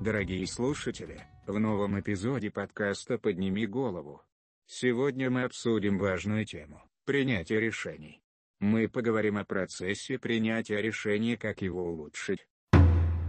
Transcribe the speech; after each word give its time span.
дорогие 0.00 0.46
слушатели, 0.46 1.20
в 1.46 1.58
новом 1.58 2.00
эпизоде 2.00 2.50
подкаста 2.50 3.18
«Подними 3.18 3.66
голову». 3.66 4.22
Сегодня 4.64 5.28
мы 5.28 5.42
обсудим 5.42 5.98
важную 5.98 6.46
тему– 6.46 6.82
принятие 7.04 7.60
решений. 7.60 8.22
Мы 8.58 8.88
поговорим 8.88 9.36
о 9.36 9.44
процессе 9.44 10.18
принятия 10.18 10.80
решений, 10.80 11.36
как 11.36 11.60
его 11.60 11.84
улучшить. 11.92 12.46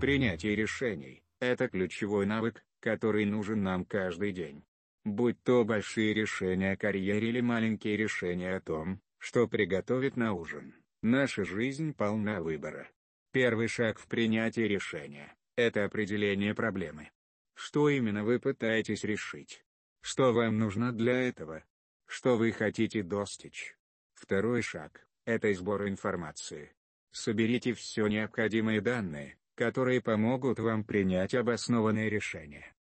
Принятие 0.00 0.56
решений– 0.56 1.22
это 1.40 1.68
ключевой 1.68 2.26
навык, 2.26 2.64
который 2.80 3.24
нужен 3.24 3.62
нам 3.62 3.84
каждый 3.84 4.32
день. 4.32 4.64
Будь 5.04 5.40
то 5.44 5.64
большие 5.64 6.12
решения 6.12 6.72
о 6.72 6.76
карьере 6.76 7.28
или 7.28 7.40
маленькие 7.40 7.96
решения 7.96 8.56
о 8.56 8.60
том, 8.60 9.00
что 9.18 9.46
приготовить 9.46 10.16
на 10.16 10.32
ужин, 10.32 10.74
наша 11.02 11.44
жизнь 11.44 11.94
полна 11.94 12.40
выбора. 12.40 12.88
Первый 13.30 13.68
шаг 13.68 14.00
в 14.00 14.08
принятии 14.08 14.62
решения– 14.62 15.32
это 15.56 15.84
определение 15.84 16.54
проблемы. 16.54 17.10
Что 17.54 17.88
именно 17.88 18.24
вы 18.24 18.38
пытаетесь 18.38 19.04
решить? 19.04 19.64
Что 20.00 20.32
вам 20.32 20.58
нужно 20.58 20.92
для 20.92 21.28
этого? 21.28 21.64
Что 22.06 22.36
вы 22.36 22.52
хотите 22.52 23.02
достичь? 23.02 23.76
Второй 24.14 24.62
шаг– 24.62 25.06
это 25.24 25.52
сбор 25.54 25.88
информации. 25.88 26.72
Соберите 27.10 27.72
все 27.72 28.06
необходимые 28.06 28.80
данные, 28.80 29.38
которые 29.54 30.00
помогут 30.00 30.58
вам 30.58 30.84
принять 30.84 31.34
обоснованное 31.34 32.08
решение. 32.08 32.74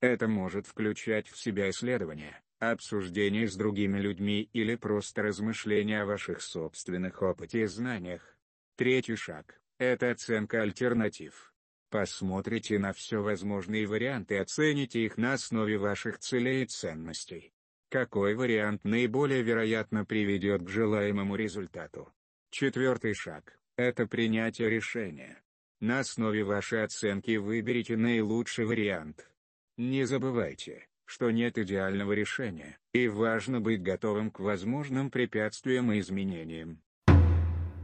Это 0.00 0.28
может 0.28 0.66
включать 0.66 1.28
в 1.28 1.38
себя 1.38 1.70
исследования, 1.70 2.42
обсуждение 2.58 3.48
с 3.48 3.56
другими 3.56 3.98
людьми 3.98 4.50
или 4.52 4.74
просто 4.74 5.22
размышления 5.22 6.02
о 6.02 6.06
ваших 6.06 6.42
собственных 6.42 7.22
опыте 7.22 7.62
и 7.62 7.66
знаниях. 7.66 8.36
Третий 8.76 9.16
шаг 9.16 9.60
это 9.78 10.10
оценка 10.10 10.62
альтернатив. 10.62 11.52
Посмотрите 11.96 12.78
на 12.78 12.92
все 12.92 13.22
возможные 13.22 13.86
варианты 13.86 14.34
и 14.34 14.36
оцените 14.36 15.06
их 15.06 15.16
на 15.16 15.32
основе 15.32 15.78
ваших 15.78 16.18
целей 16.18 16.62
и 16.62 16.66
ценностей. 16.66 17.54
Какой 17.88 18.34
вариант 18.34 18.84
наиболее 18.84 19.42
вероятно 19.42 20.04
приведет 20.04 20.62
к 20.62 20.68
желаемому 20.68 21.36
результату? 21.36 22.12
Четвертый 22.50 23.14
шаг– 23.14 23.58
это 23.78 24.06
принятие 24.06 24.68
решения. 24.68 25.42
На 25.80 26.00
основе 26.00 26.44
вашей 26.44 26.84
оценки 26.84 27.38
выберите 27.38 27.96
наилучший 27.96 28.66
вариант. 28.66 29.30
Не 29.78 30.04
забывайте, 30.04 30.88
что 31.06 31.30
нет 31.30 31.56
идеального 31.56 32.12
решения, 32.12 32.78
и 32.92 33.08
важно 33.08 33.62
быть 33.62 33.82
готовым 33.82 34.30
к 34.30 34.40
возможным 34.40 35.10
препятствиям 35.10 35.90
и 35.92 36.00
изменениям. 36.00 36.82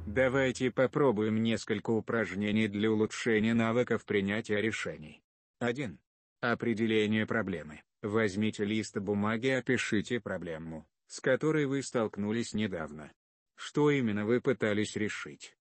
Давайте 0.06 0.70
попробуем 0.70 1.42
несколько 1.42 1.90
упражнений 1.90 2.66
для 2.66 2.90
улучшения 2.90 3.54
навыков 3.54 4.04
принятия 4.04 4.60
решений. 4.60 5.22
1. 5.60 5.98
Определение 6.40 7.24
проблемы. 7.24 7.82
Возьмите 8.02 8.64
лист 8.64 8.98
бумаги 8.98 9.46
и 9.46 9.50
опишите 9.50 10.18
проблему, 10.18 10.88
с 11.06 11.20
которой 11.20 11.66
вы 11.66 11.82
столкнулись 11.84 12.52
недавно. 12.52 13.12
Что 13.54 13.90
именно 13.90 14.26
вы 14.26 14.40
пытались 14.40 14.96
решить? 14.96 15.56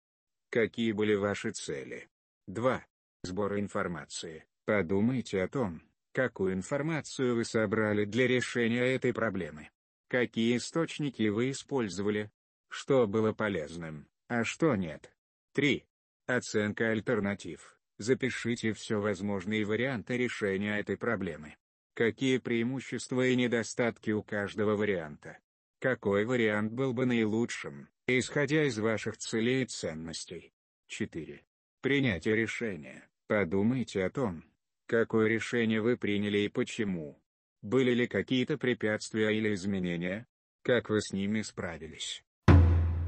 Какие 0.49 0.91
были 0.91 1.13
ваши 1.13 1.51
цели? 1.51 2.09
2. 2.47 2.83
Сбор 3.23 3.59
информации. 3.59 4.45
Подумайте 4.65 5.43
о 5.43 5.47
том, 5.47 5.83
какую 6.13 6.53
информацию 6.53 7.35
вы 7.35 7.45
собрали 7.45 8.05
для 8.05 8.27
решения 8.27 8.95
этой 8.95 9.13
проблемы. 9.13 9.69
Какие 10.07 10.57
источники 10.57 11.27
вы 11.29 11.51
использовали? 11.51 12.31
Что 12.69 13.05
было 13.05 13.33
полезным? 13.33 14.07
А 14.31 14.45
что 14.45 14.77
нет? 14.77 15.11
3. 15.55 15.85
Оценка 16.25 16.91
альтернатив. 16.91 17.77
Запишите 17.97 18.71
все 18.71 19.01
возможные 19.01 19.65
варианты 19.65 20.15
решения 20.15 20.79
этой 20.79 20.95
проблемы. 20.95 21.57
Какие 21.95 22.37
преимущества 22.37 23.27
и 23.27 23.35
недостатки 23.35 24.11
у 24.11 24.23
каждого 24.23 24.77
варианта? 24.77 25.39
Какой 25.79 26.23
вариант 26.23 26.71
был 26.71 26.93
бы 26.93 27.05
наилучшим, 27.05 27.89
исходя 28.07 28.63
из 28.63 28.79
ваших 28.79 29.17
целей 29.17 29.63
и 29.63 29.65
ценностей? 29.65 30.53
4. 30.87 31.43
Принятие 31.81 32.37
решения. 32.37 33.09
Подумайте 33.27 34.01
о 34.05 34.09
том, 34.09 34.45
какое 34.85 35.27
решение 35.27 35.81
вы 35.81 35.97
приняли 35.97 36.37
и 36.37 36.47
почему. 36.47 37.21
Были 37.61 37.91
ли 37.91 38.07
какие-то 38.07 38.57
препятствия 38.57 39.37
или 39.37 39.53
изменения? 39.53 40.25
Как 40.61 40.89
вы 40.89 41.01
с 41.01 41.11
ними 41.11 41.41
справились? 41.41 42.23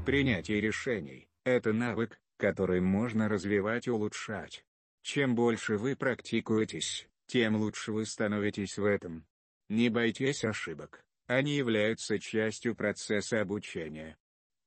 Принятие 0.04 0.60
решений– 0.60 1.28
это 1.44 1.72
навык, 1.72 2.20
который 2.36 2.82
можно 2.82 3.26
развивать 3.26 3.86
и 3.86 3.90
улучшать. 3.90 4.62
Чем 5.02 5.34
больше 5.34 5.78
вы 5.78 5.96
практикуетесь, 5.96 7.08
тем 7.26 7.56
лучше 7.56 7.92
вы 7.92 8.04
становитесь 8.04 8.76
в 8.76 8.84
этом. 8.84 9.26
Не 9.70 9.88
бойтесь 9.88 10.44
ошибок, 10.44 11.02
они 11.26 11.56
являются 11.56 12.18
частью 12.18 12.74
процесса 12.74 13.40
обучения. 13.40 14.18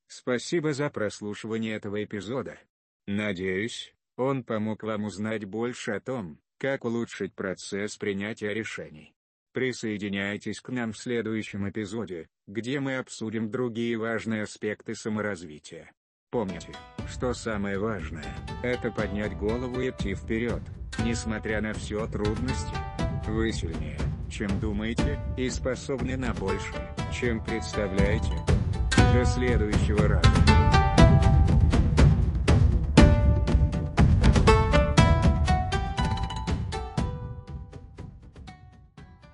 Спасибо 0.07 0.73
за 0.73 0.89
прослушивание 0.89 1.75
этого 1.75 2.03
эпизода. 2.03 2.57
Надеюсь, 3.05 3.93
он 4.15 4.43
помог 4.43 4.81
вам 4.81 5.03
узнать 5.03 5.45
больше 5.45 5.91
о 5.91 5.99
том, 5.99 6.39
как 6.57 6.83
улучшить 6.83 7.35
процесс 7.35 7.95
принятия 7.97 8.55
решений. 8.55 9.13
Присоединяйтесь 9.57 10.61
к 10.61 10.69
нам 10.69 10.93
в 10.93 10.99
следующем 10.99 11.67
эпизоде, 11.67 12.27
где 12.45 12.79
мы 12.79 12.97
обсудим 12.97 13.49
другие 13.49 13.97
важные 13.97 14.43
аспекты 14.43 14.93
саморазвития. 14.93 15.91
Помните, 16.29 16.73
что 17.09 17.33
самое 17.33 17.79
важное– 17.79 18.37
это 18.63 18.91
поднять 18.91 19.35
голову 19.35 19.81
и 19.81 19.89
идти 19.89 20.13
вперед, 20.13 20.61
несмотря 21.03 21.59
на 21.59 21.73
все 21.73 22.05
трудности. 22.05 22.75
Вы 23.27 23.51
сильнее, 23.51 23.97
чем 24.29 24.59
думаете, 24.59 25.19
и 25.39 25.49
способны 25.49 26.17
на 26.17 26.35
больше, 26.35 26.75
чем 27.11 27.43
представляете. 27.43 28.35
До 29.11 29.25
следующего 29.25 30.07
раза. 30.07 30.66